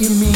[0.00, 0.35] you mean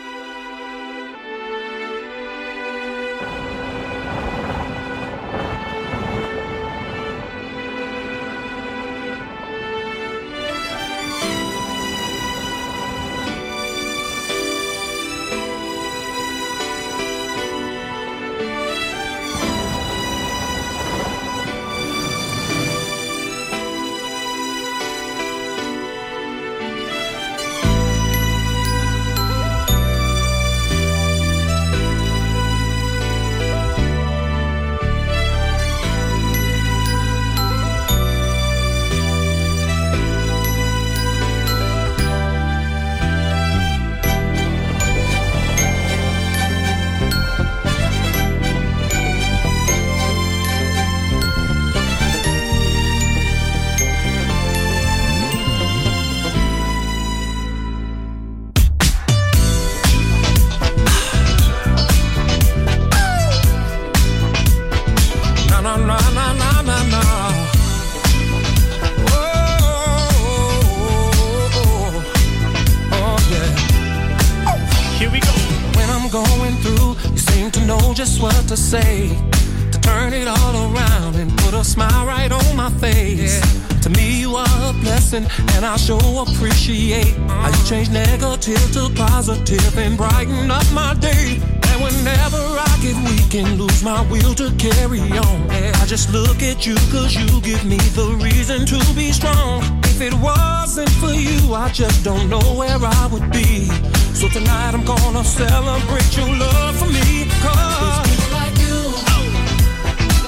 [96.65, 99.63] You cause you give me the reason to be strong.
[99.83, 103.65] If it wasn't for you, I just don't know where I would be.
[104.13, 107.25] So tonight I'm gonna celebrate your love for me.
[107.41, 108.77] Cause it's people like you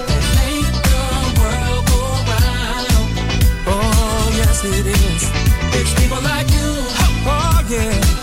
[0.10, 1.04] that make the
[1.40, 2.02] world go
[2.32, 3.14] round.
[3.70, 5.22] Oh, yes, it is.
[5.78, 6.70] It's people like you.
[7.26, 8.23] Oh, yeah.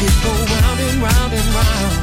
[0.00, 1.94] It go round and round and round.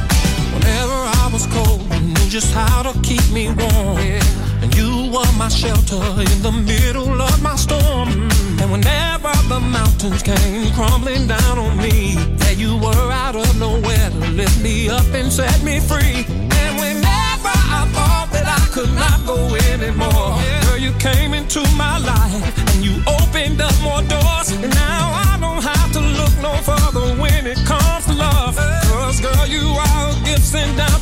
[0.52, 3.96] Whenever I was cold you knew just how to keep me warm.
[3.96, 4.20] Yeah.
[4.60, 8.08] And you were my shelter in the middle of my storm.
[8.60, 14.10] And whenever the mountains came crumbling down on me, there you were out of nowhere
[14.10, 16.26] to lift me up and set me free.
[16.28, 19.38] And whenever I thought that I could not go
[19.72, 20.64] anymore, yeah.
[20.66, 24.52] girl, you came into my life and you opened up more doors.
[30.46, 30.95] Are a gift sent down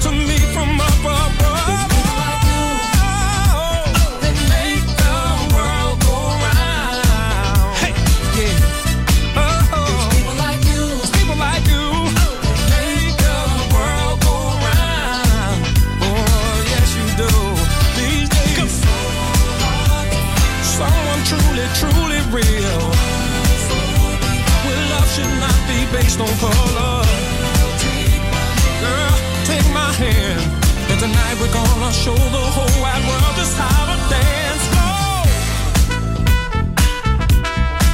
[31.06, 34.64] tonight we're gonna show the whole wide world just how to dance.
[34.74, 34.88] Go!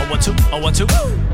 [0.00, 0.86] I want to, I want to.
[0.86, 1.29] Here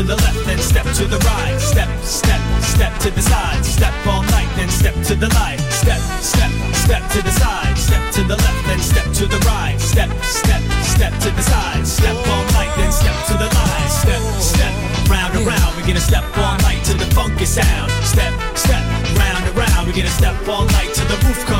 [0.00, 1.58] to the left, then step to the right.
[1.60, 3.62] Step, step, step to the side.
[3.64, 5.60] Step all night, then step to the light.
[5.68, 7.76] Step, step, step to the side.
[7.76, 9.76] Step to the left, then step to the right.
[9.78, 11.86] Step, step, step to the side.
[11.86, 13.90] Step all night, then step to the light.
[13.90, 14.72] Step, step,
[15.10, 15.76] round and round.
[15.76, 17.90] We're gonna step all night to the funky sound.
[18.00, 18.82] Step, step,
[19.20, 19.86] round and round.
[19.86, 21.59] We're gonna step all night till the roof comes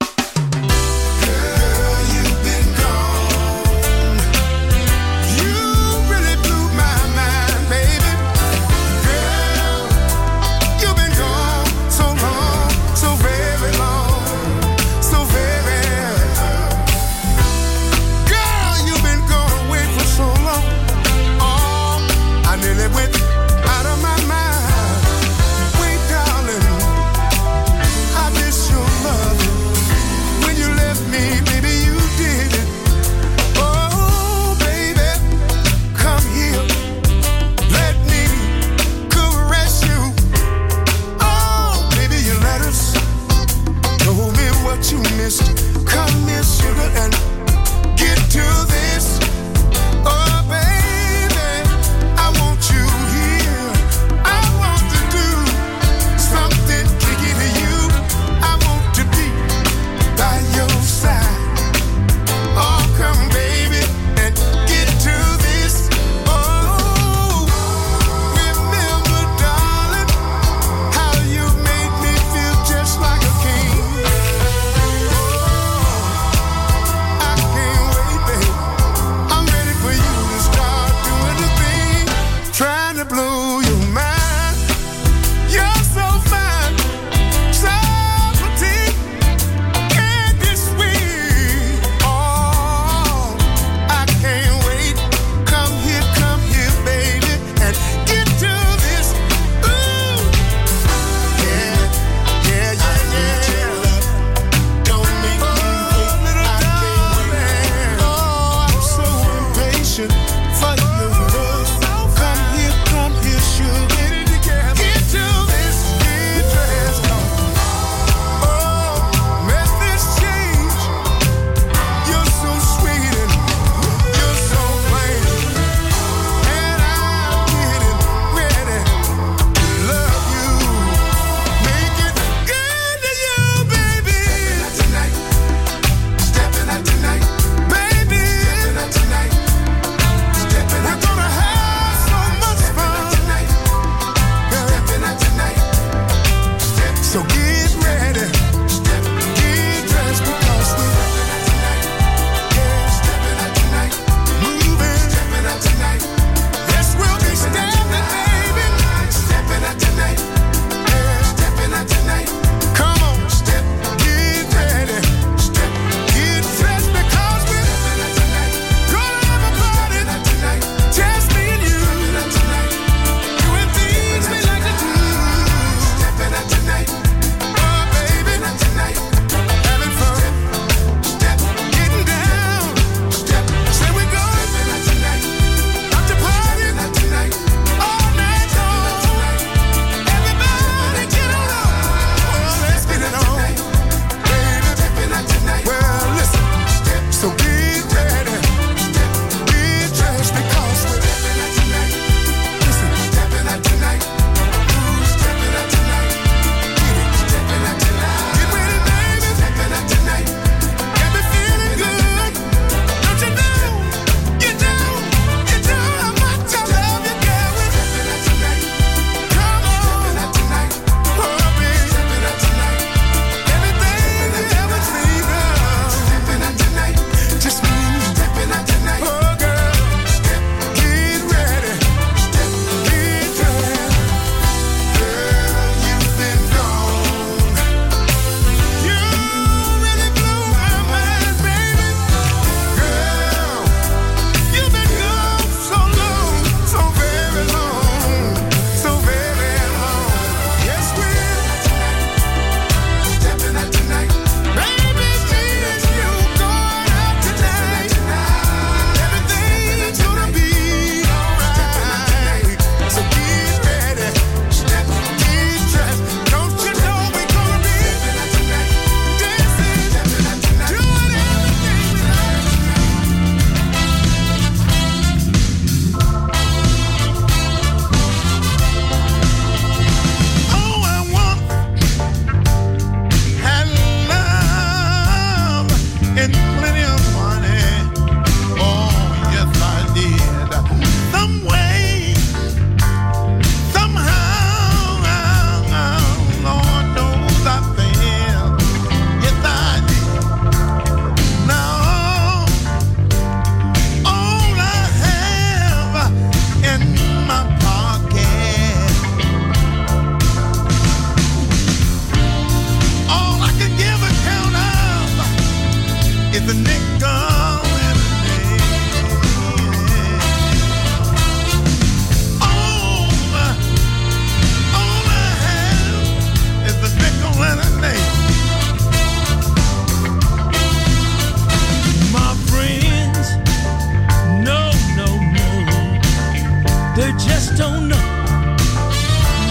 [337.17, 337.97] Just don't know.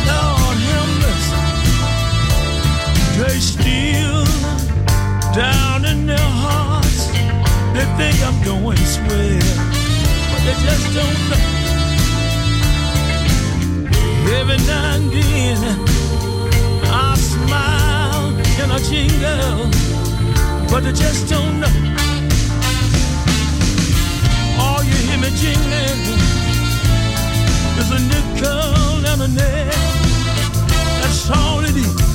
[0.08, 0.56] Lord.
[3.18, 3.38] They
[5.34, 7.06] down in their hearts.
[7.74, 9.56] They think I'm going swell,
[10.30, 11.42] but they just don't know.
[14.38, 15.58] Every now and then
[16.84, 18.26] I smile
[18.60, 19.70] and I jingle,
[20.70, 21.68] but they just don't know.
[24.80, 26.19] You hear me jingling
[28.42, 29.70] a nail.
[31.00, 32.09] That's all it is.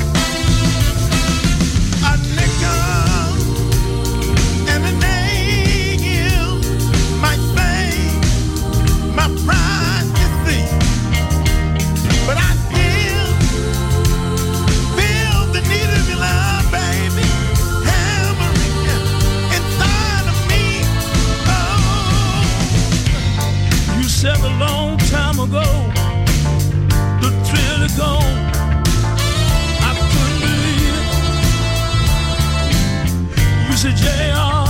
[34.06, 34.70] JR,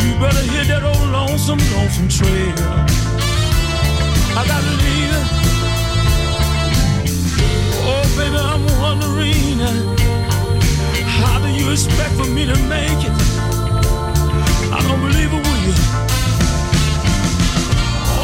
[0.00, 2.54] you better hit that old lonesome, lonesome trail.
[4.38, 5.16] I gotta leave.
[7.90, 9.58] Oh, baby, I'm wondering,
[11.18, 13.16] how do you expect for me to make it?
[14.76, 15.74] I don't believe it, will you?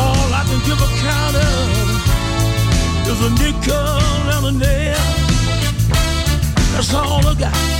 [0.03, 0.91] All I can give of
[3.11, 3.75] is a nickel
[4.35, 4.97] and a nail.
[6.73, 7.80] That's all I got.